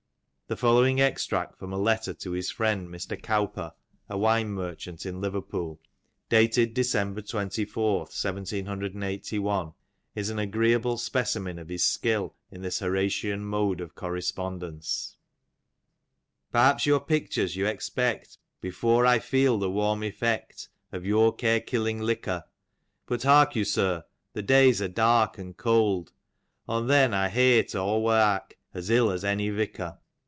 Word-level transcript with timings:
The 0.47 0.57
following 0.57 0.99
extract 0.99 1.57
from 1.57 1.71
a 1.71 1.77
letter 1.79 2.13
to 2.15 2.31
his 2.31 2.51
friend 2.51 2.89
Mr. 2.89 3.15
Cowper, 3.23 3.71
a 4.09 4.17
wine 4.17 4.49
merchant 4.49 5.05
in 5.05 5.21
Liverpool, 5.21 5.79
dated 6.27 6.73
December 6.73 7.21
24, 7.21 7.99
1781, 7.99 9.71
is 10.13 10.29
an 10.29 10.39
agreeable 10.39 10.97
specimen 10.97 11.57
of 11.57 11.69
his 11.69 11.85
skill 11.85 12.35
in 12.51 12.61
this 12.61 12.79
Horatian 12.79 13.45
mode 13.45 13.79
of 13.79 13.95
correspondence. 13.95 15.15
"Perhaps 16.51 16.85
your 16.85 16.99
pictures 16.99 17.55
you 17.55 17.65
expect, 17.65 18.37
Before 18.59 19.05
I 19.05 19.19
feel 19.19 19.57
the 19.57 19.71
warm 19.71 20.03
effect. 20.03 20.67
Of 20.91 21.05
your 21.05 21.33
care 21.33 21.61
kiUing 21.61 22.01
liquor! 22.01 22.43
But 23.05 23.23
hark 23.23 23.55
you, 23.55 23.63
sir, 23.63 24.03
the 24.33 24.43
days 24.43 24.81
are 24.81 24.89
dark. 24.89 25.37
And 25.37 25.55
cold: 25.55 26.11
On 26.67 26.87
then 26.87 27.13
I 27.13 27.29
hete 27.29 27.73
aw 27.73 28.01
viarJc, 28.01 28.51
As 28.73 28.89
iU 28.89 29.13
as 29.13 29.23
any 29.23 29.49
vicar. 29.49 29.97